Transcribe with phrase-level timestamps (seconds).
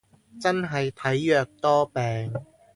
[0.39, 2.33] 真係體弱多病